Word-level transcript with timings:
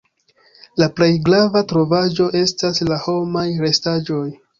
La 0.81 0.85
plej 0.99 1.09
grava 1.27 1.61
trovaĵo 1.71 2.27
estas 2.39 2.81
la 2.93 2.99
homaj 3.05 3.45
restaĵoj. 3.67 4.23